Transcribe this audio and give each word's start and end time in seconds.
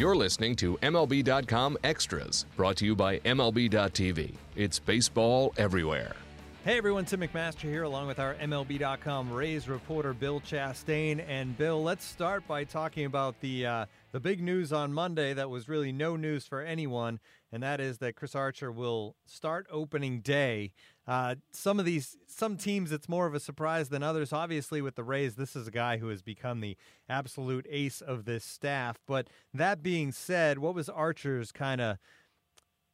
You're 0.00 0.16
listening 0.16 0.56
to 0.56 0.78
MLB.com 0.78 1.76
Extras, 1.84 2.46
brought 2.56 2.76
to 2.76 2.86
you 2.86 2.96
by 2.96 3.18
MLB.tv. 3.18 4.32
It's 4.56 4.78
baseball 4.78 5.52
everywhere. 5.58 6.16
Hey 6.64 6.78
everyone, 6.78 7.04
Tim 7.04 7.20
McMaster 7.20 7.64
here, 7.64 7.82
along 7.82 8.06
with 8.06 8.18
our 8.18 8.32
MLB.com 8.36 9.30
Rays 9.30 9.68
reporter 9.68 10.14
Bill 10.14 10.40
Chastain. 10.40 11.22
And 11.28 11.54
Bill, 11.58 11.82
let's 11.82 12.06
start 12.06 12.48
by 12.48 12.64
talking 12.64 13.04
about 13.04 13.38
the 13.42 13.66
uh, 13.66 13.86
the 14.12 14.20
big 14.20 14.42
news 14.42 14.72
on 14.72 14.92
Monday 14.92 15.32
that 15.34 15.50
was 15.50 15.68
really 15.68 15.92
no 15.92 16.16
news 16.16 16.46
for 16.46 16.60
anyone, 16.60 17.20
and 17.52 17.62
that 17.62 17.80
is 17.80 17.98
that 17.98 18.16
Chris 18.16 18.34
Archer 18.34 18.70
will 18.70 19.16
start 19.24 19.66
opening 19.70 20.20
day. 20.20 20.72
Uh, 21.06 21.36
some 21.52 21.78
of 21.78 21.84
these, 21.84 22.16
some 22.26 22.56
teams, 22.56 22.92
it's 22.92 23.08
more 23.08 23.26
of 23.26 23.34
a 23.34 23.40
surprise 23.40 23.88
than 23.88 24.02
others. 24.02 24.32
Obviously, 24.32 24.80
with 24.80 24.94
the 24.94 25.04
Rays, 25.04 25.34
this 25.36 25.56
is 25.56 25.66
a 25.66 25.72
guy 25.72 25.98
who 25.98 26.08
has 26.08 26.22
become 26.22 26.60
the 26.60 26.76
absolute 27.08 27.66
ace 27.68 28.00
of 28.00 28.24
this 28.24 28.44
staff. 28.44 28.98
But 29.06 29.28
that 29.54 29.82
being 29.82 30.12
said, 30.12 30.58
what 30.58 30.74
was 30.74 30.88
Archer's 30.88 31.52
kind 31.52 31.80
of? 31.80 31.98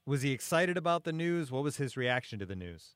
Was 0.07 0.23
he 0.23 0.31
excited 0.31 0.77
about 0.77 1.03
the 1.03 1.13
news? 1.13 1.51
What 1.51 1.65
was 1.65 1.79
his 1.79 1.97
reaction 1.97 2.39
to 2.39 2.47
the 2.47 2.55
news? 2.55 2.95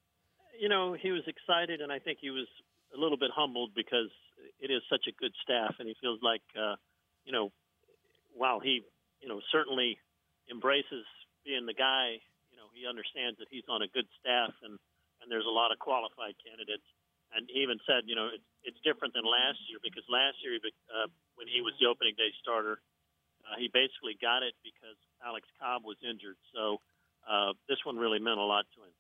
you 0.61 0.69
know, 0.69 0.93
he 0.93 1.11
was 1.11 1.23
excited, 1.27 1.81
and 1.81 1.91
I 1.91 1.99
think 1.99 2.19
he 2.21 2.29
was 2.29 2.47
a 2.95 3.01
little 3.01 3.17
bit 3.17 3.31
humbled 3.35 3.71
because 3.75 4.13
it 4.61 4.71
is 4.71 4.83
such 4.91 5.07
a 5.09 5.13
good 5.19 5.33
staff, 5.43 5.77
and 5.79 5.89
he 5.89 5.97
feels 6.03 6.21
like, 6.23 6.43
uh, 6.55 6.77
you 7.25 7.33
know, 7.33 7.51
while 8.35 8.61
he, 8.61 8.83
you 9.21 9.29
know, 9.29 9.41
certainly 9.53 9.99
embraces 10.51 11.07
being 11.45 11.67
the 11.67 11.77
guy, 11.77 12.21
you 12.51 12.59
know, 12.59 12.69
he 12.75 12.87
understands 12.87 13.39
that 13.39 13.49
he's 13.51 13.67
on 13.69 13.83
a 13.83 13.89
good 13.89 14.07
staff, 14.21 14.53
and 14.63 14.79
and 15.21 15.29
there's 15.29 15.47
a 15.47 15.53
lot 15.53 15.73
of 15.73 15.79
qualified 15.79 16.35
candidates. 16.41 16.87
And 17.31 17.47
he 17.47 17.63
even 17.63 17.79
said, 17.87 18.09
you 18.11 18.17
know, 18.17 18.33
it's 18.33 18.49
it's 18.65 18.81
different 18.83 19.15
than 19.15 19.25
last 19.25 19.61
year 19.71 19.79
because 19.83 20.05
last 20.11 20.41
year, 20.43 20.59
uh, 20.91 21.09
when 21.37 21.47
he 21.47 21.63
was 21.63 21.73
the 21.79 21.87
opening 21.87 22.15
day 22.19 22.33
starter, 22.43 22.83
uh, 23.47 23.57
he 23.57 23.71
basically 23.73 24.19
got 24.21 24.43
it 24.43 24.55
because 24.65 24.99
Alex 25.25 25.47
Cobb 25.61 25.85
was 25.85 25.97
injured. 26.03 26.37
So 26.53 26.83
uh, 27.25 27.53
this 27.69 27.79
one 27.85 27.97
really 27.97 28.19
meant 28.19 28.39
a 28.39 28.45
lot 28.45 28.67
to 28.77 28.83
him. 28.83 28.93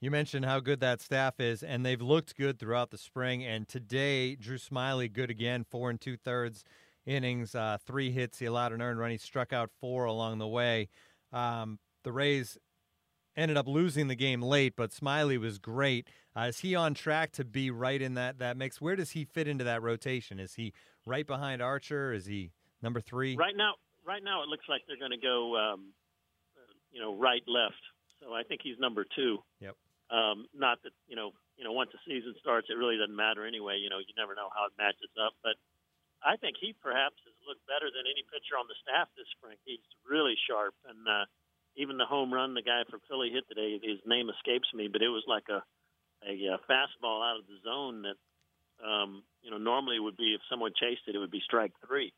You 0.00 0.10
mentioned 0.10 0.44
how 0.44 0.58
good 0.58 0.80
that 0.80 1.00
staff 1.00 1.38
is, 1.38 1.62
and 1.62 1.86
they've 1.86 2.02
looked 2.02 2.36
good 2.36 2.58
throughout 2.58 2.90
the 2.90 2.98
spring. 2.98 3.44
And 3.44 3.68
today, 3.68 4.34
Drew 4.34 4.58
Smyly 4.58 5.12
good 5.12 5.30
again, 5.30 5.64
four 5.64 5.90
and 5.90 6.00
two 6.00 6.16
thirds 6.16 6.64
innings, 7.06 7.54
uh, 7.54 7.78
three 7.86 8.10
hits. 8.10 8.38
He 8.38 8.46
allowed 8.46 8.72
an 8.72 8.82
earned 8.82 8.98
run. 8.98 9.10
He 9.10 9.18
struck 9.18 9.52
out 9.52 9.70
four 9.80 10.04
along 10.04 10.38
the 10.38 10.48
way. 10.48 10.88
Um, 11.32 11.78
the 12.04 12.12
Rays 12.12 12.58
ended 13.36 13.56
up 13.56 13.66
losing 13.66 14.08
the 14.08 14.14
game 14.14 14.42
late, 14.42 14.74
but 14.76 14.90
Smyly 14.90 15.38
was 15.38 15.58
great. 15.58 16.08
Uh, 16.36 16.42
is 16.42 16.60
he 16.60 16.74
on 16.74 16.94
track 16.94 17.32
to 17.32 17.44
be 17.44 17.70
right 17.70 18.00
in 18.00 18.14
that 18.14 18.38
that 18.38 18.56
mix? 18.56 18.80
Where 18.80 18.96
does 18.96 19.10
he 19.10 19.24
fit 19.24 19.48
into 19.48 19.64
that 19.64 19.82
rotation? 19.82 20.38
Is 20.38 20.54
he 20.54 20.72
right 21.06 21.26
behind 21.26 21.62
Archer? 21.62 22.12
Is 22.12 22.26
he 22.26 22.52
number 22.82 23.00
three? 23.00 23.36
Right 23.36 23.56
now, 23.56 23.74
right 24.06 24.22
now 24.22 24.42
it 24.42 24.48
looks 24.48 24.64
like 24.68 24.82
they're 24.86 24.98
going 24.98 25.18
to 25.18 25.20
go, 25.20 25.56
um, 25.56 25.92
you 26.90 27.00
know, 27.00 27.16
right 27.16 27.42
left. 27.46 27.80
So 28.20 28.32
I 28.32 28.42
think 28.44 28.60
he's 28.62 28.78
number 28.78 29.04
two. 29.16 29.38
Yep. 29.60 29.76
Um, 30.10 30.46
not 30.54 30.78
that 30.84 30.92
you 31.08 31.16
know, 31.16 31.32
you 31.56 31.64
know, 31.64 31.72
once 31.72 31.90
the 31.92 31.98
season 32.06 32.34
starts, 32.40 32.68
it 32.70 32.74
really 32.74 32.96
doesn't 32.96 33.16
matter 33.16 33.46
anyway. 33.46 33.78
You 33.82 33.90
know, 33.90 33.98
you 33.98 34.12
never 34.16 34.34
know 34.34 34.48
how 34.54 34.66
it 34.66 34.72
matches 34.78 35.10
up. 35.20 35.32
But 35.42 35.56
I 36.22 36.38
think 36.38 36.56
he 36.58 36.74
perhaps 36.78 37.18
has 37.26 37.36
looked 37.46 37.66
better 37.66 37.90
than 37.90 38.06
any 38.06 38.22
pitcher 38.30 38.54
on 38.54 38.70
the 38.70 38.78
staff 38.82 39.10
this 39.18 39.28
spring. 39.34 39.58
He's 39.66 39.82
really 40.06 40.38
sharp, 40.46 40.74
and 40.86 41.02
uh, 41.06 41.26
even 41.76 41.98
the 41.98 42.06
home 42.06 42.32
run 42.32 42.54
the 42.54 42.62
guy 42.62 42.86
from 42.88 43.02
Philly 43.10 43.30
hit 43.30 43.44
today, 43.48 43.78
his 43.82 43.98
name 44.06 44.30
escapes 44.30 44.70
me, 44.74 44.86
but 44.86 45.02
it 45.02 45.10
was 45.10 45.24
like 45.26 45.50
a 45.50 45.62
a, 46.22 46.34
a 46.54 46.58
fastball 46.70 47.26
out 47.26 47.42
of 47.42 47.46
the 47.50 47.58
zone 47.66 48.06
that 48.06 48.18
um, 48.84 49.22
you 49.42 49.50
know 49.50 49.58
normally 49.58 49.98
would 49.98 50.16
be 50.16 50.34
if 50.34 50.40
someone 50.48 50.72
chased 50.78 51.02
it, 51.06 51.14
it 51.14 51.18
would 51.18 51.34
be 51.34 51.42
strike 51.44 51.72
three. 51.86 52.12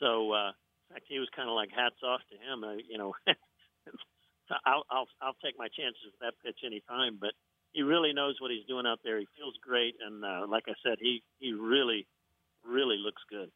So 0.00 0.32
uh, 0.32 0.52
in 0.90 0.94
fact, 0.94 1.06
he 1.08 1.18
was 1.18 1.28
kind 1.34 1.48
of 1.48 1.54
like 1.54 1.70
hats 1.70 2.02
off 2.02 2.20
to 2.30 2.36
him. 2.36 2.64
Uh, 2.64 2.82
you 2.88 2.98
know, 2.98 3.14
I'll, 4.66 4.84
I'll 4.90 5.08
I'll 5.20 5.40
take 5.44 5.58
my 5.58 5.68
chances 5.68 6.10
with 6.10 6.20
that 6.20 6.38
pitch 6.44 6.60
anytime. 6.64 7.18
But 7.20 7.32
he 7.72 7.82
really 7.82 8.12
knows 8.12 8.36
what 8.40 8.50
he's 8.50 8.66
doing 8.66 8.86
out 8.86 9.00
there. 9.04 9.18
He 9.18 9.28
feels 9.36 9.54
great, 9.62 9.94
and 10.04 10.24
uh, 10.24 10.46
like 10.48 10.64
I 10.66 10.74
said, 10.82 10.98
he 11.00 11.22
he 11.38 11.52
really 11.52 12.06
really 12.68 12.96
looks 12.98 13.22
good. 13.30 13.50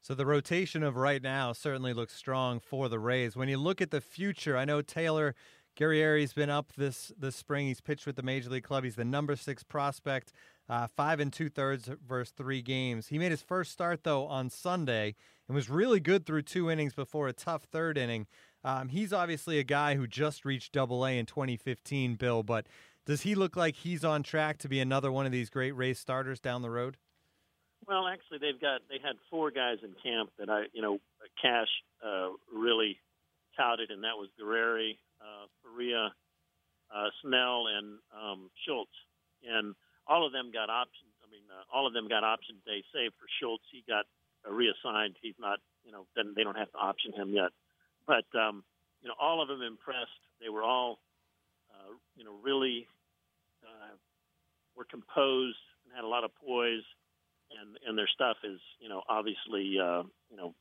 So 0.00 0.14
the 0.14 0.26
rotation 0.26 0.82
of 0.82 0.96
right 0.96 1.22
now 1.22 1.52
certainly 1.52 1.94
looks 1.94 2.14
strong 2.14 2.60
for 2.60 2.88
the 2.88 2.98
Rays. 2.98 3.36
When 3.36 3.48
you 3.48 3.56
look 3.56 3.80
at 3.80 3.90
the 3.90 4.00
future, 4.00 4.56
I 4.56 4.64
know 4.64 4.82
Taylor 4.82 5.34
Guerrieri's 5.76 6.32
been 6.32 6.50
up 6.50 6.72
this 6.76 7.10
this 7.18 7.34
spring. 7.36 7.66
He's 7.66 7.80
pitched 7.80 8.06
with 8.06 8.16
the 8.16 8.22
major 8.22 8.50
league 8.50 8.64
club. 8.64 8.84
He's 8.84 8.96
the 8.96 9.04
number 9.04 9.34
six 9.34 9.62
prospect, 9.62 10.32
uh, 10.68 10.86
five 10.96 11.20
and 11.20 11.32
two 11.32 11.48
thirds 11.48 11.88
versus 12.06 12.32
three 12.36 12.62
games. 12.62 13.08
He 13.08 13.18
made 13.18 13.30
his 13.30 13.42
first 13.42 13.72
start 13.72 14.04
though 14.04 14.26
on 14.26 14.50
Sunday 14.50 15.14
and 15.48 15.54
was 15.54 15.68
really 15.68 16.00
good 16.00 16.26
through 16.26 16.42
two 16.42 16.70
innings 16.70 16.94
before 16.94 17.26
a 17.26 17.32
tough 17.32 17.64
third 17.64 17.98
inning. 17.98 18.26
Um, 18.62 18.88
he's 18.88 19.12
obviously 19.12 19.58
a 19.58 19.64
guy 19.64 19.94
who 19.94 20.06
just 20.06 20.44
reached 20.44 20.72
Double 20.72 21.04
A 21.04 21.18
in 21.18 21.26
2015, 21.26 22.14
Bill. 22.14 22.42
But 22.42 22.66
does 23.04 23.22
he 23.22 23.34
look 23.34 23.56
like 23.56 23.76
he's 23.76 24.04
on 24.04 24.22
track 24.22 24.58
to 24.58 24.68
be 24.68 24.80
another 24.80 25.10
one 25.12 25.26
of 25.26 25.32
these 25.32 25.50
great 25.50 25.72
Rays 25.72 25.98
starters 25.98 26.40
down 26.40 26.62
the 26.62 26.70
road? 26.70 26.96
Well, 27.86 28.06
actually, 28.08 28.38
they've 28.38 28.60
got 28.60 28.80
they 28.88 28.98
had 29.02 29.16
four 29.30 29.50
guys 29.50 29.78
in 29.82 29.94
camp 30.02 30.30
that 30.38 30.48
I, 30.48 30.64
you 30.72 30.82
know, 30.82 30.98
Cash 31.40 31.68
uh, 32.04 32.30
really 32.52 32.98
touted, 33.56 33.90
and 33.90 34.04
that 34.04 34.16
was 34.16 34.28
Guerrieri, 34.40 34.96
uh, 35.20 35.46
Faria, 35.62 36.12
uh, 36.94 37.08
Snell, 37.22 37.66
and 37.68 37.98
um, 38.14 38.50
Schultz, 38.64 38.92
and 39.44 39.74
all 40.06 40.26
of 40.26 40.32
them 40.32 40.50
got 40.52 40.70
options. 40.70 41.12
I 41.22 41.30
mean, 41.30 41.44
uh, 41.50 41.64
all 41.74 41.86
of 41.86 41.92
them 41.92 42.08
got 42.08 42.24
options. 42.24 42.60
They 42.66 42.82
save 42.92 43.12
for 43.20 43.26
Schultz. 43.40 43.64
He 43.70 43.84
got 43.86 44.06
uh, 44.46 44.52
reassigned. 44.52 45.16
He's 45.20 45.38
not, 45.38 45.58
you 45.84 45.92
know, 45.92 46.06
then 46.16 46.32
they 46.36 46.44
don't 46.44 46.56
have 46.56 46.72
to 46.72 46.78
option 46.78 47.12
him 47.12 47.30
yet. 47.32 47.50
But 48.06 48.24
um, 48.38 48.64
you 49.02 49.08
know, 49.08 49.14
all 49.20 49.42
of 49.42 49.48
them 49.48 49.62
impressed. 49.62 50.20
They 50.40 50.48
were 50.48 50.62
all, 50.62 50.98
uh, 51.70 51.92
you 52.16 52.24
know, 52.24 52.36
really 52.42 52.86
uh, 53.62 53.96
were 54.76 54.84
composed 54.84 55.60
and 55.84 55.94
had 55.94 56.04
a 56.04 56.08
lot 56.08 56.24
of 56.24 56.30
poise, 56.34 56.84
and 57.50 57.76
and 57.86 57.98
their 57.98 58.08
stuff 58.08 58.36
is, 58.44 58.60
you 58.80 58.88
know, 58.88 59.02
obviously, 59.08 59.76
uh, 59.78 60.02
you 60.30 60.36
know, 60.36 60.54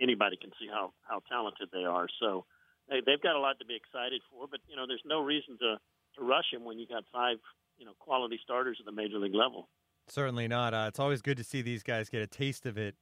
anybody 0.00 0.36
can 0.36 0.50
see 0.60 0.68
how 0.70 0.92
how 1.02 1.20
talented 1.28 1.68
they 1.72 1.84
are. 1.84 2.08
So 2.20 2.44
they, 2.88 3.00
they've 3.04 3.22
got 3.22 3.36
a 3.36 3.40
lot 3.40 3.58
to 3.58 3.66
be 3.66 3.76
excited 3.76 4.22
for. 4.30 4.46
But 4.50 4.60
you 4.68 4.76
know, 4.76 4.86
there's 4.86 5.04
no 5.04 5.22
reason 5.22 5.58
to 5.58 5.76
to 6.16 6.20
rush 6.24 6.52
him 6.52 6.64
when 6.64 6.78
you 6.78 6.86
got 6.86 7.04
five, 7.12 7.38
you 7.78 7.86
know, 7.86 7.94
quality 7.98 8.38
starters 8.42 8.78
at 8.80 8.86
the 8.86 8.92
major 8.92 9.18
league 9.18 9.34
level. 9.34 9.68
Certainly 10.10 10.48
not. 10.48 10.74
Uh, 10.74 10.86
it's 10.88 10.98
always 10.98 11.22
good 11.22 11.36
to 11.36 11.44
see 11.44 11.62
these 11.62 11.84
guys 11.84 12.08
get 12.08 12.20
a 12.20 12.26
taste 12.26 12.66
of 12.66 12.76
it 12.76 12.96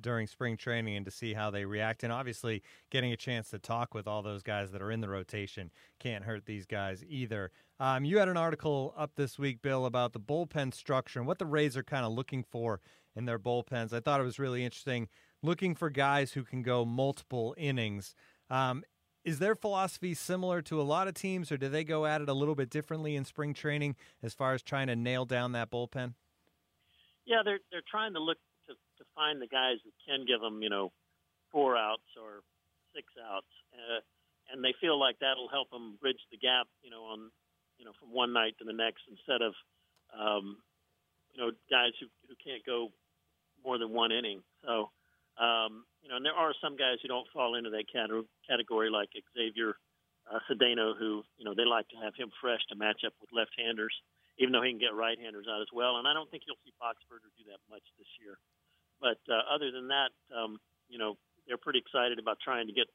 during 0.00 0.26
spring 0.26 0.56
training 0.56 0.96
and 0.96 1.04
to 1.04 1.12
see 1.12 1.34
how 1.34 1.50
they 1.50 1.66
react. 1.66 2.02
And 2.02 2.12
obviously, 2.12 2.62
getting 2.90 3.12
a 3.12 3.18
chance 3.18 3.50
to 3.50 3.58
talk 3.58 3.92
with 3.92 4.08
all 4.08 4.22
those 4.22 4.42
guys 4.42 4.72
that 4.72 4.80
are 4.80 4.90
in 4.90 5.02
the 5.02 5.08
rotation 5.10 5.70
can't 6.00 6.24
hurt 6.24 6.46
these 6.46 6.64
guys 6.64 7.04
either. 7.06 7.50
Um, 7.78 8.06
you 8.06 8.18
had 8.18 8.28
an 8.28 8.38
article 8.38 8.94
up 8.96 9.12
this 9.16 9.38
week, 9.38 9.60
Bill, 9.60 9.84
about 9.84 10.14
the 10.14 10.20
bullpen 10.20 10.72
structure 10.72 11.18
and 11.18 11.28
what 11.28 11.38
the 11.38 11.44
Rays 11.44 11.76
are 11.76 11.82
kind 11.82 12.06
of 12.06 12.12
looking 12.12 12.42
for 12.42 12.80
in 13.14 13.26
their 13.26 13.38
bullpens. 13.38 13.92
I 13.92 14.00
thought 14.00 14.20
it 14.20 14.24
was 14.24 14.38
really 14.38 14.64
interesting 14.64 15.08
looking 15.42 15.74
for 15.74 15.90
guys 15.90 16.32
who 16.32 16.44
can 16.44 16.62
go 16.62 16.86
multiple 16.86 17.54
innings. 17.58 18.14
Um, 18.48 18.84
is 19.22 19.38
their 19.38 19.54
philosophy 19.54 20.14
similar 20.14 20.62
to 20.62 20.80
a 20.80 20.82
lot 20.82 21.08
of 21.08 21.14
teams, 21.14 21.52
or 21.52 21.58
do 21.58 21.68
they 21.68 21.84
go 21.84 22.06
at 22.06 22.22
it 22.22 22.28
a 22.30 22.34
little 22.34 22.54
bit 22.54 22.70
differently 22.70 23.16
in 23.16 23.26
spring 23.26 23.52
training 23.52 23.96
as 24.22 24.32
far 24.32 24.54
as 24.54 24.62
trying 24.62 24.86
to 24.86 24.96
nail 24.96 25.26
down 25.26 25.52
that 25.52 25.70
bullpen? 25.70 26.14
Yeah, 27.26 27.42
they're 27.44 27.60
they're 27.72 27.86
trying 27.88 28.14
to 28.14 28.20
look 28.20 28.38
to 28.68 28.74
to 28.74 29.04
find 29.14 29.40
the 29.40 29.48
guys 29.48 29.80
that 29.84 29.96
can 30.06 30.26
give 30.26 30.40
them, 30.40 30.62
you 30.62 30.70
know, 30.70 30.92
four 31.50 31.76
outs 31.76 32.08
or 32.20 32.44
six 32.94 33.08
outs, 33.18 33.50
uh, 33.72 34.00
and 34.52 34.62
they 34.62 34.74
feel 34.80 34.98
like 34.98 35.18
that'll 35.20 35.48
help 35.48 35.70
them 35.70 35.96
bridge 36.00 36.20
the 36.30 36.36
gap, 36.38 36.66
you 36.82 36.90
know, 36.90 37.04
on 37.04 37.30
you 37.78 37.84
know 37.84 37.92
from 37.98 38.12
one 38.12 38.32
night 38.32 38.54
to 38.58 38.64
the 38.64 38.72
next 38.76 39.02
instead 39.10 39.40
of, 39.42 39.52
um, 40.12 40.58
you 41.32 41.40
know, 41.40 41.50
guys 41.70 41.92
who 42.00 42.06
who 42.28 42.34
can't 42.44 42.64
go 42.64 42.92
more 43.64 43.78
than 43.78 43.90
one 43.90 44.12
inning. 44.12 44.42
So, 44.64 44.90
um, 45.40 45.84
you 46.02 46.08
know, 46.08 46.16
and 46.16 46.24
there 46.24 46.36
are 46.36 46.52
some 46.60 46.76
guys 46.76 47.00
who 47.00 47.08
don't 47.08 47.26
fall 47.32 47.56
into 47.56 47.70
that 47.70 47.88
category, 47.90 48.90
like 48.90 49.08
Xavier 49.36 49.76
uh, 50.30 50.38
Cedeno, 50.50 50.92
who 50.98 51.24
you 51.38 51.44
know 51.44 51.54
they 51.56 51.64
like 51.64 51.88
to 51.88 51.96
have 51.96 52.14
him 52.14 52.30
fresh 52.40 52.60
to 52.68 52.76
match 52.76 53.00
up 53.06 53.14
with 53.20 53.32
left-handers 53.32 53.94
even 54.38 54.52
though 54.52 54.62
he 54.62 54.70
can 54.70 54.80
get 54.80 54.94
right-handers 54.94 55.46
out 55.48 55.60
as 55.60 55.70
well. 55.72 55.96
And 55.96 56.08
I 56.08 56.14
don't 56.14 56.30
think 56.30 56.44
you'll 56.46 56.60
see 56.64 56.72
Boxberger 56.82 57.30
do 57.38 57.44
that 57.50 57.60
much 57.70 57.82
this 57.98 58.08
year. 58.20 58.38
But 59.00 59.18
uh, 59.30 59.42
other 59.52 59.70
than 59.70 59.88
that, 59.88 60.10
um, 60.34 60.58
you 60.88 60.98
know, 60.98 61.16
they're 61.46 61.58
pretty 61.58 61.78
excited 61.78 62.18
about 62.18 62.38
trying 62.42 62.66
to 62.66 62.72
get 62.72 62.86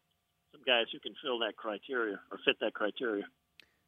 some 0.52 0.62
guys 0.66 0.86
who 0.92 1.00
can 1.00 1.14
fill 1.24 1.40
that 1.40 1.56
criteria 1.56 2.20
or 2.32 2.40
fit 2.44 2.56
that 2.62 2.74
criteria. 2.74 3.24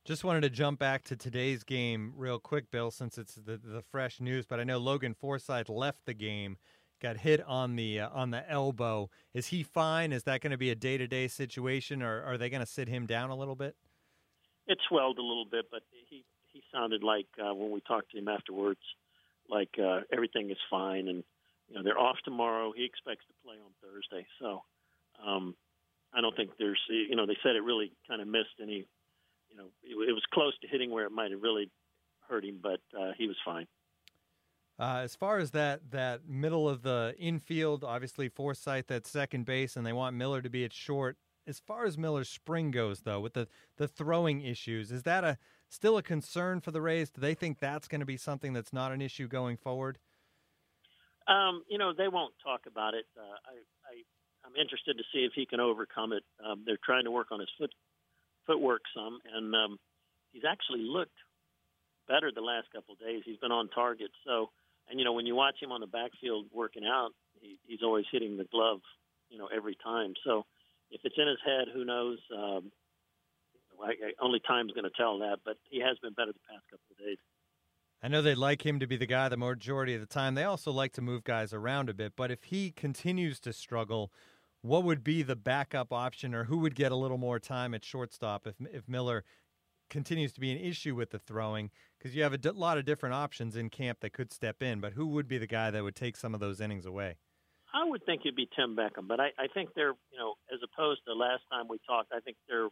Just 0.04 0.24
wanted 0.24 0.42
to 0.42 0.50
jump 0.50 0.80
back 0.80 1.04
to 1.06 1.16
today's 1.16 1.64
game 1.64 2.14
real 2.16 2.40
quick, 2.40 2.72
Bill, 2.72 2.90
since 2.90 3.18
it's 3.18 3.36
the, 3.36 3.58
the 3.58 3.84
fresh 3.92 4.20
news. 4.20 4.46
But 4.46 4.60
I 4.60 4.64
know 4.64 4.80
Logan 4.80 5.14
Forsythe 5.14 5.70
left 5.70 6.06
the 6.06 6.14
game, 6.14 6.58
got 7.02 7.18
hit 7.18 7.44
on 7.46 7.76
the 7.76 8.00
uh, 8.00 8.10
on 8.12 8.32
the 8.32 8.50
elbow. 8.50 9.10
Is 9.34 9.48
he 9.48 9.62
fine? 9.62 10.12
Is 10.12 10.24
that 10.24 10.42
going 10.42 10.52
to 10.52 10.58
be 10.58 10.72
a 10.72 10.76
day 10.76 10.98
to 10.98 11.08
day 11.08 11.28
situation, 11.28 12.02
or 12.02 12.24
are 12.24 12.38
they 12.38 12.50
going 12.50 12.62
to 12.62 12.72
sit 12.72 12.88
him 12.88 13.06
down 13.06 13.30
a 13.30 13.36
little 13.36 13.56
bit? 13.56 13.76
It 14.66 14.80
swelled 14.88 15.20
a 15.20 15.24
little 15.24 15.46
bit, 15.50 15.66
but 15.70 15.82
he 15.92 16.26
he 16.54 16.62
sounded 16.74 17.04
like 17.04 17.28
uh, 17.40 17.54
when 17.54 17.72
we 17.72 17.82
talked 17.82 18.12
to 18.12 18.18
him 18.18 18.28
afterwards, 18.28 18.82
like 19.50 19.70
uh, 19.82 20.02
everything 20.12 20.50
is 20.50 20.58
fine, 20.70 21.08
and 21.08 21.24
you 21.68 21.76
know 21.76 21.84
they're 21.84 22.00
off 22.00 22.18
tomorrow. 22.24 22.74
He 22.76 22.86
expects 22.86 23.26
to 23.28 23.34
play 23.46 23.56
on 23.56 23.72
Thursday, 23.82 24.26
so 24.40 24.64
um, 25.26 25.56
I 26.14 26.22
don't 26.22 26.36
think 26.36 26.52
there's 26.60 26.80
you 26.90 27.16
know 27.16 27.26
they 27.26 27.38
said 27.44 27.56
it 27.56 27.64
really 27.64 27.92
kind 28.08 28.22
of 28.22 28.28
missed 28.28 28.60
any 28.62 28.86
you 29.50 29.58
know 29.58 29.66
it, 29.84 30.10
it 30.10 30.14
was 30.14 30.24
close 30.34 30.58
to 30.62 30.68
hitting 30.68 30.92
where 30.92 31.06
it 31.06 31.12
might 31.12 31.32
have 31.32 31.42
really 31.42 31.70
hurt 32.28 32.46
him, 32.46 32.60
but 32.62 32.80
uh, 32.98 33.12
he 33.18 33.28
was 33.28 33.38
fine. 33.44 33.68
Uh, 34.80 35.02
as 35.04 35.16
far 35.16 35.38
as 35.38 35.52
that 35.52 35.92
that 35.92 36.28
middle 36.28 36.68
of 36.68 36.82
the 36.82 37.14
infield, 37.20 37.84
obviously 37.84 38.30
Forsythe 38.30 38.90
at 38.90 39.06
second 39.06 39.46
base, 39.46 39.76
and 39.76 39.86
they 39.86 39.94
want 39.94 40.16
Miller 40.16 40.42
to 40.42 40.50
be 40.50 40.66
at 40.66 40.74
short. 40.74 41.18
As 41.48 41.60
far 41.60 41.86
as 41.86 41.98
Miller's 41.98 42.30
spring 42.30 42.72
goes, 42.72 43.02
though, 43.02 43.20
with 43.20 43.34
the 43.34 43.48
the 43.78 43.88
throwing 43.88 44.42
issues, 44.42 44.92
is 44.92 45.04
that 45.04 45.24
a 45.24 45.38
still 45.70 45.98
a 45.98 46.04
concern 46.04 46.62
for 46.62 46.72
the 46.72 46.82
Rays? 46.82 47.10
Do 47.10 47.22
they 47.22 47.34
think 47.34 47.60
that's 47.60 47.88
going 47.88 48.02
to 48.02 48.06
be 48.06 48.18
something 48.18 48.54
that's 48.54 48.74
not 48.74 48.92
an 48.92 49.02
issue 49.02 49.28
going 49.28 49.58
forward? 49.58 49.98
Um, 51.28 51.64
you 51.68 51.78
know, 51.78 51.94
they 51.98 52.08
won't 52.08 52.34
talk 52.44 52.62
about 52.68 52.94
it. 52.94 53.06
Uh, 53.18 53.22
I, 53.22 54.04
I'm 54.46 54.56
interested 54.56 54.98
to 54.98 55.04
see 55.14 55.20
if 55.20 55.34
he 55.34 55.46
can 55.46 55.60
overcome 55.60 56.14
it. 56.14 56.24
Um, 56.44 56.64
they're 56.66 56.82
trying 56.84 57.06
to 57.06 57.12
work 57.12 57.28
on 57.32 57.40
his 57.40 57.50
foot 57.58 57.72
footwork 58.48 58.82
some, 58.96 59.20
and 59.34 59.54
um, 59.56 59.78
he's 60.32 60.44
actually 60.50 60.82
looked 60.82 61.18
better 62.08 62.32
the 62.34 62.42
last 62.42 62.68
couple 62.74 62.94
of 62.94 63.00
days. 63.00 63.22
He's 63.24 63.38
been 63.38 63.52
on 63.52 63.70
target, 63.70 64.12
so 64.26 64.50
and 64.90 65.00
you 65.00 65.06
know, 65.06 65.14
when 65.14 65.26
you 65.26 65.36
watch 65.36 65.56
him 65.62 65.72
on 65.72 65.80
the 65.80 65.88
backfield 65.88 66.48
working 66.52 66.84
out, 66.86 67.12
he, 67.40 67.58
he's 67.66 67.84
always 67.84 68.06
hitting 68.12 68.38
the 68.38 68.44
glove, 68.46 68.82
you 69.30 69.38
know, 69.38 69.48
every 69.56 69.78
time. 69.82 70.14
So 70.24 70.46
if 70.92 71.02
it's 71.04 71.16
in 71.18 71.28
his 71.28 71.40
head, 71.46 71.68
who 71.74 71.86
knows? 71.86 72.20
Um, 72.36 72.72
I, 73.82 73.90
I, 73.90 74.12
only 74.22 74.40
time's 74.48 74.72
going 74.74 74.84
to 74.84 74.98
tell 74.98 75.20
that. 75.20 75.40
But 75.44 75.58
he 75.70 75.80
has 75.80 75.98
been 76.02 76.14
better 76.14 76.32
the 76.32 76.40
past 76.50 76.64
couple 76.70 76.86
of 76.92 76.98
days. 76.98 77.18
I 78.04 78.08
know 78.08 78.22
they'd 78.22 78.36
like 78.36 78.66
him 78.66 78.80
to 78.80 78.88
be 78.88 78.98
the 78.98 79.06
guy 79.06 79.30
the 79.30 79.38
majority 79.38 79.94
of 79.94 80.02
the 80.02 80.08
time. 80.08 80.36
They 80.36 80.44
also 80.44 80.72
like 80.72 80.94
to 80.94 81.02
move 81.02 81.24
guys 81.24 81.54
around 81.54 81.90
a 81.90 81.94
bit. 81.94 82.14
But 82.16 82.32
if 82.32 82.46
he 82.46 82.72
continues 82.72 83.40
to 83.42 83.54
struggle, 83.54 84.12
what 84.62 84.84
would 84.84 85.04
be 85.04 85.24
the 85.24 85.36
backup 85.36 85.94
option, 85.94 86.34
or 86.34 86.46
who 86.46 86.60
would 86.60 86.76
get 86.76 86.92
a 86.92 86.96
little 86.96 87.18
more 87.18 87.40
time 87.40 87.74
at 87.74 87.86
shortstop 87.86 88.48
if 88.48 88.56
if 88.72 88.88
Miller 88.88 89.24
continues 89.90 90.32
to 90.34 90.40
be 90.40 90.52
an 90.52 90.58
issue 90.58 90.96
with 90.96 91.12
the 91.12 91.20
throwing 91.20 91.70
because 91.98 92.16
you 92.16 92.24
have 92.24 92.32
a 92.32 92.38
d- 92.38 92.50
lot 92.52 92.78
of 92.78 92.86
different 92.86 93.14
options 93.14 93.58
in 93.58 93.70
camp 93.70 94.00
that 94.00 94.14
could 94.14 94.32
step 94.32 94.64
in. 94.64 94.80
But 94.80 94.94
who 94.94 95.06
would 95.08 95.28
be 95.28 95.38
the 95.38 95.48
guy 95.48 95.70
that 95.70 95.84
would 95.84 95.96
take 95.96 96.16
some 96.16 96.34
of 96.34 96.40
those 96.40 96.62
innings 96.62 96.86
away? 96.86 97.18
I 97.74 97.86
would 97.86 98.06
think 98.06 98.22
it'd 98.26 98.36
be 98.36 98.50
Tim 98.56 98.76
Beckham, 98.76 99.08
but 99.08 99.20
I, 99.20 99.32
I 99.40 99.48
think 99.54 99.70
they're 99.76 99.96
you 100.12 100.20
know 100.20 100.36
as 100.52 100.60
opposed 100.64 101.02
to 101.08 101.14
last 101.14 101.44
time 101.52 101.68
we 101.70 101.80
talked, 101.88 102.12
I 102.14 102.20
think 102.20 102.38
they're 102.48 102.68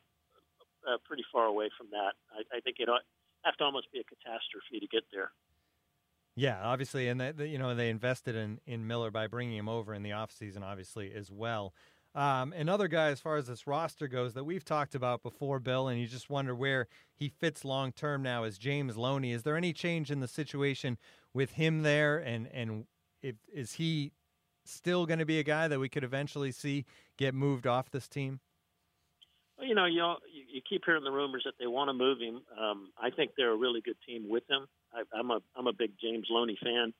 uh, 0.88 0.98
pretty 1.06 1.24
far 1.32 1.46
away 1.46 1.70
from 1.78 1.88
that. 1.92 2.14
I, 2.32 2.58
I 2.58 2.60
think 2.62 2.78
it 2.80 2.90
ought 2.90 3.02
have 3.44 3.56
to 3.58 3.64
almost 3.64 3.88
be 3.92 4.00
a 4.00 4.04
catastrophe 4.04 4.80
to 4.80 4.88
get 4.88 5.04
there. 5.14 5.32
Yeah, 6.36 6.60
obviously, 6.64 7.08
and 7.08 7.20
they, 7.20 7.48
you 7.48 7.58
know 7.58 7.76
they 7.76 7.90
invested 7.90 8.36
in 8.36 8.60
in 8.66 8.88
Miller 8.88 9.12
by 9.12 9.28
bringing 9.28 9.58
him 9.58 9.70
over 9.70 9.94
in 9.94 10.04
the 10.04 10.12
offseason, 10.12 10.62
obviously 10.62 11.14
as 11.14 11.32
well. 11.32 11.74
Um, 12.16 12.54
another 12.54 12.88
guy, 12.88 13.10
as 13.10 13.20
far 13.20 13.36
as 13.38 13.48
this 13.48 13.68
roster 13.68 14.08
goes, 14.08 14.34
that 14.34 14.44
we've 14.44 14.66
talked 14.66 14.96
about 14.96 15.22
before, 15.22 15.60
Bill, 15.60 15.88
and 15.88 16.02
you 16.02 16.08
just 16.08 16.30
wonder 16.30 16.56
where 16.56 16.88
he 17.14 17.30
fits 17.30 17.64
long 17.64 17.92
term 17.92 18.24
now 18.24 18.44
is 18.46 18.58
James 18.58 18.98
Loney. 18.98 19.32
Is 19.32 19.44
there 19.44 19.56
any 19.56 19.74
change 19.74 20.10
in 20.10 20.20
the 20.20 20.28
situation 20.28 20.98
with 21.34 21.52
him 21.52 21.84
there, 21.84 22.18
and 22.18 22.48
and 22.48 22.86
if, 23.22 23.36
is 23.54 23.74
he 23.74 24.12
still 24.70 25.06
going 25.06 25.20
to 25.20 25.26
be 25.26 25.40
a 25.40 25.44
guy 25.44 25.68
that 25.68 25.80
we 25.80 25.90
could 25.90 26.04
eventually 26.04 26.52
see 26.52 26.86
get 27.18 27.34
moved 27.34 27.68
off 27.68 27.90
this 27.92 28.08
team? 28.08 28.40
Well, 29.58 29.68
you 29.68 29.76
know, 29.76 29.86
you 29.86 30.02
all 30.02 30.18
you 30.32 30.62
keep 30.68 30.84
hearing 30.86 31.04
the 31.04 31.12
rumors 31.12 31.44
that 31.46 31.56
they 31.60 31.68
want 31.68 31.90
to 31.90 31.94
move 31.94 32.20
him. 32.20 32.42
Um, 32.60 32.92
I 33.02 33.10
think 33.10 33.32
they're 33.36 33.52
a 33.52 33.58
really 33.58 33.82
good 33.82 33.98
team 34.08 34.30
with 34.30 34.44
him. 34.50 34.68
I, 34.94 35.04
I'm 35.18 35.32
a 35.32 35.40
I'm 35.56 35.68
a 35.68 35.74
big 35.74 35.92
James 36.02 36.28
Loney 36.30 36.58
fan. 36.64 36.94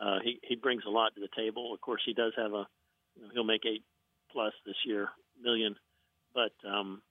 Uh, 0.00 0.18
he 0.22 0.38
he 0.42 0.54
brings 0.54 0.84
a 0.86 0.90
lot 0.90 1.14
to 1.14 1.20
the 1.20 1.28
table. 1.36 1.74
Of 1.74 1.80
course, 1.80 2.02
he 2.04 2.12
does 2.12 2.32
have 2.36 2.52
a 2.52 2.66
you 3.16 3.22
know, 3.22 3.28
he'll 3.32 3.44
make 3.44 3.66
eight 3.66 3.82
plus 4.30 4.52
this 4.64 4.76
year 4.84 5.08
million. 5.42 5.74
But 6.34 6.52
um, 6.68 7.02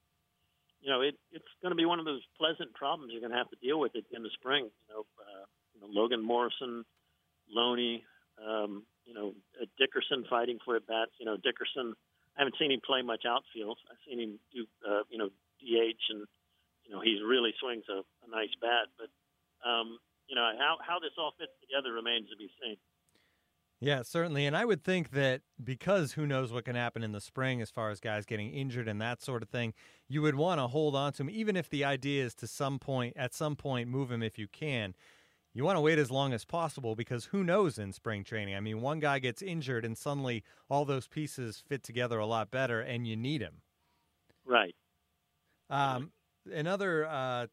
you 0.81 0.89
know, 0.89 1.01
it, 1.01 1.15
it's 1.31 1.45
going 1.61 1.71
to 1.71 1.75
be 1.75 1.85
one 1.85 1.99
of 1.99 2.05
those 2.05 2.21
pleasant 2.37 2.73
problems 2.73 3.11
you're 3.11 3.21
going 3.21 3.31
to 3.31 3.37
have 3.37 3.49
to 3.49 3.57
deal 3.61 3.79
with 3.79 3.95
it 3.95 4.05
in 4.11 4.23
the 4.23 4.29
spring. 4.33 4.69
You 4.87 4.93
know, 4.93 5.05
uh, 5.19 5.45
you 5.73 5.81
know 5.81 5.87
Logan 5.89 6.23
Morrison, 6.23 6.85
Loney, 7.49 8.03
um, 8.45 8.83
you 9.05 9.13
know, 9.13 9.33
uh, 9.61 9.65
Dickerson 9.77 10.25
fighting 10.29 10.59
for 10.63 10.75
at 10.75 10.87
bats. 10.87 11.11
You 11.19 11.25
know, 11.25 11.37
Dickerson. 11.37 11.93
I 12.35 12.41
haven't 12.41 12.55
seen 12.59 12.71
him 12.71 12.81
play 12.85 13.01
much 13.01 13.23
outfield. 13.23 13.77
I've 13.89 14.01
seen 14.03 14.19
him 14.19 14.39
do, 14.51 14.67
uh, 14.83 15.07
you 15.09 15.17
know, 15.17 15.29
DH, 15.63 16.03
and 16.09 16.27
you 16.83 16.91
know, 16.91 16.99
he 16.99 17.21
really 17.23 17.53
swings 17.61 17.85
a, 17.87 18.03
a 18.03 18.27
nice 18.29 18.51
bat. 18.59 18.91
But 18.99 19.07
um, 19.67 19.99
you 20.27 20.35
know, 20.35 20.51
how 20.59 20.77
how 20.85 20.99
this 20.99 21.15
all 21.17 21.33
fits 21.39 21.53
together 21.61 21.93
remains 21.93 22.29
to 22.29 22.37
be 22.37 22.49
seen. 22.61 22.77
Yeah, 23.81 24.03
certainly. 24.03 24.45
And 24.45 24.55
I 24.55 24.65
would 24.65 24.83
think 24.83 25.11
that 25.11 25.41
because 25.61 26.13
who 26.13 26.25
knows 26.25 26.51
what 26.51 26.65
can 26.65 26.75
happen 26.75 27.03
in 27.03 27.11
the 27.11 27.19
spring 27.19 27.61
as 27.61 27.69
far 27.69 27.89
as 27.89 27.99
guys 27.99 28.25
getting 28.25 28.51
injured 28.51 28.87
and 28.87 29.01
that 29.01 29.21
sort 29.21 29.43
of 29.43 29.49
thing, 29.49 29.73
you 30.07 30.21
would 30.21 30.35
want 30.35 30.59
to 30.59 30.67
hold 30.67 30.95
on 30.95 31.11
to 31.13 31.23
him, 31.23 31.29
even 31.29 31.57
if 31.57 31.69
the 31.69 31.83
idea 31.83 32.23
is 32.23 32.33
to 32.35 32.47
some 32.47 32.79
point, 32.79 33.15
at 33.17 33.33
some 33.33 33.55
point, 33.55 33.89
move 33.89 34.11
him 34.11 34.23
if 34.23 34.39
you 34.39 34.47
can. 34.47 34.95
You 35.55 35.63
want 35.63 35.77
to 35.77 35.81
wait 35.81 35.97
as 35.97 36.11
long 36.11 36.33
as 36.33 36.43
possible 36.43 36.95
because 36.95 37.25
who 37.25 37.41
knows 37.41 37.79
in 37.79 37.93
spring 37.93 38.25
training? 38.25 38.55
I 38.55 38.59
mean, 38.59 38.81
one 38.81 38.99
guy 38.99 39.19
gets 39.19 39.41
injured 39.41 39.85
and 39.85 39.97
suddenly 39.97 40.43
all 40.69 40.83
those 40.83 41.07
pieces 41.07 41.63
fit 41.65 41.81
together 41.81 42.19
a 42.19 42.25
lot 42.25 42.51
better 42.51 42.81
and 42.81 43.07
you 43.07 43.15
need 43.15 43.39
him. 43.39 43.61
Right. 44.45 44.75
Um, 45.69 46.11
another 46.53 47.05
uh, 47.05 47.47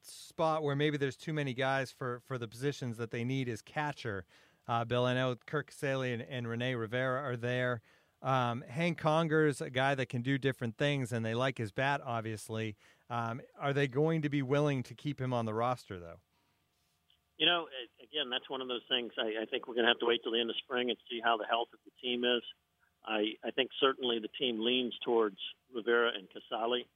spot 0.00 0.62
where 0.62 0.74
maybe 0.74 0.96
there's 0.96 1.18
too 1.18 1.34
many 1.34 1.52
guys 1.52 1.92
for, 1.92 2.22
for 2.26 2.38
the 2.38 2.48
positions 2.48 2.96
that 2.96 3.10
they 3.10 3.24
need 3.24 3.46
is 3.46 3.60
catcher. 3.60 4.24
Uh, 4.66 4.86
Bill, 4.86 5.04
I 5.04 5.12
know 5.12 5.36
Curt 5.46 5.70
Casali 5.70 6.14
and, 6.14 6.22
and 6.22 6.48
Rene 6.48 6.74
Rivera 6.74 7.20
are 7.20 7.36
there. 7.36 7.82
Um, 8.22 8.64
Hank 8.66 8.96
Conger's 8.96 9.60
a 9.60 9.68
guy 9.68 9.94
that 9.94 10.08
can 10.08 10.22
do 10.22 10.38
different 10.38 10.78
things, 10.78 11.12
and 11.12 11.22
they 11.22 11.34
like 11.34 11.58
his 11.58 11.72
bat, 11.72 12.00
obviously. 12.02 12.74
Um, 13.10 13.42
are 13.60 13.74
they 13.74 13.86
going 13.86 14.22
to 14.22 14.30
be 14.30 14.40
willing 14.40 14.82
to 14.84 14.94
keep 14.94 15.20
him 15.20 15.34
on 15.34 15.44
the 15.44 15.52
roster, 15.52 16.00
though? 16.00 16.20
You 17.36 17.46
know, 17.46 17.66
again, 17.98 18.30
that's 18.30 18.48
one 18.48 18.62
of 18.62 18.68
those 18.68 18.86
things. 18.88 19.10
I, 19.18 19.42
I 19.42 19.46
think 19.50 19.66
we're 19.66 19.74
going 19.74 19.86
to 19.86 19.92
have 19.92 19.98
to 20.00 20.06
wait 20.06 20.22
till 20.22 20.32
the 20.32 20.40
end 20.40 20.50
of 20.50 20.56
spring 20.62 20.90
and 20.90 20.98
see 21.10 21.18
how 21.18 21.36
the 21.36 21.50
health 21.50 21.68
of 21.74 21.80
the 21.82 21.94
team 21.98 22.22
is. 22.22 22.42
I, 23.04 23.34
I 23.44 23.50
think 23.50 23.70
certainly 23.80 24.18
the 24.22 24.32
team 24.38 24.62
leans 24.64 24.94
towards 25.04 25.36
Rivera 25.74 26.12
and 26.14 26.30
Casali, 26.30 26.86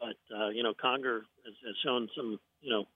but 0.00 0.18
uh, 0.32 0.48
you 0.48 0.62
know, 0.62 0.74
Conger 0.74 1.22
has, 1.44 1.54
has 1.62 1.76
shown 1.84 2.08
some, 2.16 2.40
you 2.60 2.70
know, 2.70 2.88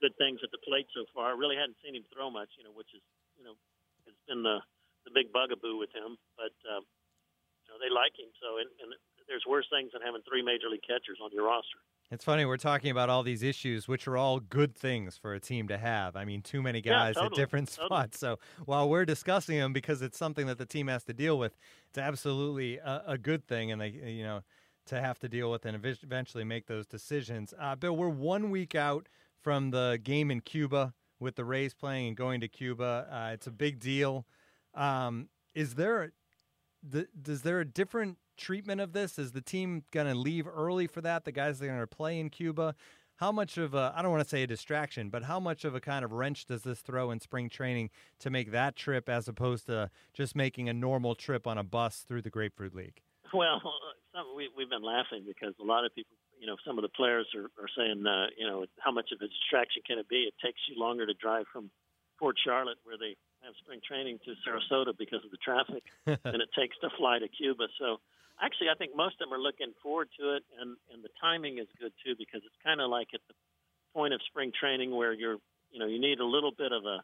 good 0.00 0.12
things 0.20 0.40
at 0.44 0.52
the 0.52 0.60
plate 0.60 0.86
so 0.92 1.08
far. 1.14 1.32
I 1.32 1.36
really 1.36 1.56
hadn't 1.56 1.80
seen 1.80 1.96
him 1.96 2.04
throw 2.12 2.28
much, 2.28 2.52
you 2.58 2.64
know, 2.64 2.74
which 2.76 2.92
is 2.92 3.00
you 3.40 3.44
know 3.44 3.56
has 4.04 4.16
been 4.28 4.42
the 4.42 4.60
the 5.08 5.12
big 5.14 5.32
bugaboo 5.32 5.80
with 5.80 5.92
him. 5.94 6.20
But 6.36 6.54
um, 6.68 6.84
you 7.64 7.68
know 7.72 7.78
they 7.80 7.88
like 7.88 8.12
him, 8.16 8.28
so 8.36 8.60
and, 8.60 8.68
and 8.84 8.92
there's 9.28 9.48
worse 9.48 9.66
things 9.72 9.96
than 9.96 10.04
having 10.04 10.22
three 10.28 10.44
major 10.44 10.68
league 10.68 10.84
catchers 10.84 11.18
on 11.22 11.32
your 11.32 11.48
roster. 11.48 11.80
It's 12.10 12.24
funny 12.24 12.44
we're 12.44 12.56
talking 12.56 12.90
about 12.90 13.10
all 13.10 13.24
these 13.24 13.42
issues, 13.42 13.88
which 13.88 14.06
are 14.06 14.16
all 14.16 14.38
good 14.38 14.76
things 14.76 15.16
for 15.16 15.34
a 15.34 15.40
team 15.40 15.66
to 15.68 15.76
have. 15.76 16.14
I 16.14 16.24
mean, 16.24 16.40
too 16.40 16.62
many 16.62 16.80
guys 16.80 17.14
yeah, 17.16 17.22
totally, 17.22 17.26
at 17.26 17.44
different 17.44 17.68
totally. 17.72 17.88
spots. 17.88 18.18
So 18.20 18.38
while 18.64 18.88
we're 18.88 19.04
discussing 19.04 19.58
them 19.58 19.72
because 19.72 20.02
it's 20.02 20.16
something 20.16 20.46
that 20.46 20.58
the 20.58 20.66
team 20.66 20.86
has 20.86 21.02
to 21.04 21.12
deal 21.12 21.36
with, 21.36 21.56
it's 21.88 21.98
absolutely 21.98 22.78
a, 22.78 23.02
a 23.08 23.18
good 23.18 23.44
thing, 23.48 23.72
and 23.72 23.80
they 23.80 23.88
you 23.88 24.22
know 24.22 24.42
to 24.86 25.00
have 25.00 25.18
to 25.18 25.28
deal 25.28 25.50
with 25.50 25.66
and 25.66 25.76
eventually 25.76 26.44
make 26.44 26.66
those 26.66 26.86
decisions. 26.86 27.52
Uh, 27.58 27.74
Bill, 27.74 27.96
we're 27.96 28.08
one 28.08 28.50
week 28.50 28.76
out 28.76 29.08
from 29.42 29.70
the 29.72 29.98
game 30.02 30.30
in 30.30 30.40
Cuba 30.40 30.94
with 31.18 31.34
the 31.34 31.44
Rays 31.44 31.74
playing 31.74 32.08
and 32.08 32.16
going 32.16 32.40
to 32.40 32.48
Cuba. 32.48 33.08
Uh, 33.10 33.32
it's 33.32 33.48
a 33.48 33.50
big 33.50 33.80
deal. 33.80 34.26
Um, 34.74 35.28
is 35.54 35.74
there, 35.74 36.12
the, 36.88 37.08
is 37.26 37.42
there 37.42 37.60
a 37.60 37.64
different 37.64 38.18
treatment 38.36 38.80
of 38.80 38.92
this? 38.92 39.18
Is 39.18 39.32
the 39.32 39.40
team 39.40 39.84
going 39.90 40.06
to 40.06 40.14
leave 40.14 40.46
early 40.46 40.86
for 40.86 41.00
that? 41.00 41.24
The 41.24 41.32
guys 41.32 41.58
that 41.58 41.66
are 41.66 41.68
going 41.68 41.80
to 41.80 41.86
play 41.86 42.18
in 42.18 42.30
Cuba. 42.30 42.74
How 43.16 43.32
much 43.32 43.56
of 43.56 43.74
a, 43.74 43.94
I 43.96 44.02
don't 44.02 44.10
want 44.10 44.22
to 44.22 44.28
say 44.28 44.42
a 44.42 44.46
distraction, 44.46 45.08
but 45.08 45.22
how 45.22 45.40
much 45.40 45.64
of 45.64 45.74
a 45.74 45.80
kind 45.80 46.04
of 46.04 46.12
wrench 46.12 46.44
does 46.44 46.62
this 46.62 46.80
throw 46.80 47.10
in 47.10 47.20
spring 47.20 47.48
training 47.48 47.88
to 48.20 48.28
make 48.28 48.52
that 48.52 48.76
trip 48.76 49.08
as 49.08 49.26
opposed 49.26 49.66
to 49.66 49.90
just 50.12 50.36
making 50.36 50.68
a 50.68 50.74
normal 50.74 51.14
trip 51.14 51.46
on 51.46 51.56
a 51.56 51.64
bus 51.64 52.04
through 52.06 52.20
the 52.20 52.30
Grapefruit 52.30 52.74
League? 52.74 53.00
Well, 53.32 53.62
some, 54.14 54.26
we, 54.36 54.50
we've 54.54 54.68
been 54.68 54.82
laughing 54.82 55.24
because 55.26 55.54
a 55.58 55.64
lot 55.64 55.86
of 55.86 55.94
people 55.94 56.12
you 56.38 56.46
know, 56.46 56.56
some 56.66 56.78
of 56.78 56.82
the 56.82 56.88
players 56.88 57.26
are, 57.34 57.48
are 57.62 57.68
saying, 57.76 58.04
uh, 58.06 58.26
you 58.36 58.46
know, 58.46 58.66
how 58.78 58.92
much 58.92 59.10
of 59.12 59.20
a 59.20 59.28
distraction 59.28 59.82
can 59.86 59.98
it 59.98 60.08
be? 60.08 60.28
It 60.28 60.34
takes 60.44 60.60
you 60.68 60.78
longer 60.78 61.06
to 61.06 61.14
drive 61.14 61.46
from 61.52 61.70
Port 62.18 62.36
Charlotte, 62.42 62.78
where 62.84 62.98
they 62.98 63.16
have 63.44 63.54
spring 63.62 63.80
training, 63.86 64.18
to 64.24 64.34
Sarasota 64.42 64.96
because 64.96 65.24
of 65.24 65.30
the 65.30 65.40
traffic 65.40 65.84
than 66.06 66.40
it 66.40 66.50
takes 66.56 66.76
to 66.80 66.90
fly 66.98 67.18
to 67.18 67.28
Cuba. 67.28 67.68
So, 67.78 67.98
actually, 68.40 68.68
I 68.68 68.76
think 68.76 68.96
most 68.96 69.20
of 69.20 69.28
them 69.28 69.34
are 69.36 69.42
looking 69.42 69.72
forward 69.82 70.08
to 70.20 70.36
it, 70.36 70.42
and 70.60 70.76
and 70.92 71.04
the 71.04 71.12
timing 71.20 71.58
is 71.58 71.68
good 71.80 71.92
too 72.04 72.14
because 72.18 72.42
it's 72.44 72.58
kind 72.64 72.80
of 72.80 72.90
like 72.90 73.08
at 73.14 73.20
the 73.28 73.34
point 73.94 74.14
of 74.14 74.20
spring 74.28 74.52
training 74.52 74.94
where 74.94 75.12
you're, 75.12 75.38
you 75.70 75.78
know, 75.78 75.86
you 75.86 76.00
need 76.00 76.20
a 76.20 76.26
little 76.26 76.52
bit 76.52 76.72
of 76.72 76.84
a 76.84 77.00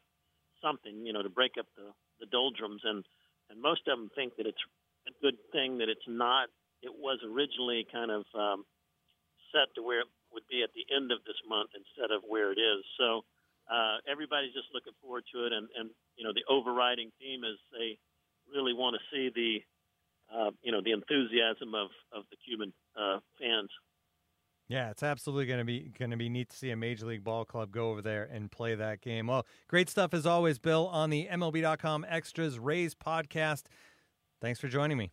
something, 0.61 1.07
you 1.07 1.13
know, 1.13 1.23
to 1.23 1.31
break 1.31 1.53
up 1.59 1.67
the 1.77 1.93
the 2.21 2.27
doldrums, 2.27 2.83
and 2.85 3.05
and 3.51 3.61
most 3.61 3.87
of 3.89 3.99
them 3.99 4.11
think 4.15 4.37
that 4.37 4.47
it's 4.47 4.65
a 5.09 5.13
good 5.21 5.37
thing 5.53 5.79
that 5.79 5.89
it's 5.89 6.07
not. 6.07 6.49
It 6.83 6.93
was 6.93 7.19
originally 7.23 7.87
kind 7.91 8.11
of 8.11 8.25
um, 8.35 8.65
set 9.53 9.71
to 9.77 9.83
where 9.83 10.01
it 10.01 10.11
would 10.33 10.49
be 10.49 10.65
at 10.65 10.73
the 10.75 10.89
end 10.89 11.13
of 11.13 11.21
this 11.29 11.39
month 11.47 11.71
instead 11.77 12.11
of 12.11 12.25
where 12.27 12.51
it 12.51 12.59
is. 12.59 12.83
So 12.99 13.23
uh, 13.73 13.97
everybody's 14.11 14.53
just 14.53 14.69
looking 14.75 14.93
forward 15.01 15.25
to 15.33 15.47
it, 15.47 15.53
and, 15.53 15.69
and 15.79 15.91
you 16.17 16.25
know 16.25 16.33
the 16.35 16.45
overriding 16.53 17.11
theme 17.19 17.41
is 17.45 17.57
they 17.73 17.97
really 18.53 18.75
want 18.75 18.97
to 18.97 19.03
see 19.09 19.31
the 19.35 19.65
uh, 20.35 20.51
you 20.63 20.73
know 20.73 20.81
the 20.85 20.93
enthusiasm 20.93 21.75
of 21.75 21.89
of 22.13 22.25
the 22.31 22.37
Cuban 22.45 22.73
uh, 22.97 23.19
fans. 23.41 23.71
Yeah, 24.69 24.91
it's 24.91 25.03
absolutely 25.03 25.47
going 25.47 25.59
to 25.59 25.65
be 25.65 25.93
going 25.99 26.11
to 26.11 26.17
be 26.17 26.29
neat 26.29 26.51
to 26.51 26.57
see 26.57 26.71
a 26.71 26.77
major 26.77 27.07
league 27.07 27.25
ball 27.25 27.45
club 27.45 27.73
go 27.73 27.91
over 27.91 28.03
there 28.03 28.29
and 28.31 28.51
play 28.51 28.75
that 28.75 29.01
game. 29.01 29.27
Well, 29.27 29.47
great 29.69 29.89
stuff 29.89 30.15
as 30.15 30.27
always, 30.27 30.59
Bill, 30.59 30.87
on 30.89 31.11
the 31.11 31.29
MLB.com 31.31 32.07
Extras 32.09 32.59
Rays 32.59 32.95
podcast. 32.95 33.65
Thanks 34.41 34.61
for 34.61 34.69
joining 34.69 34.99
me. 34.99 35.13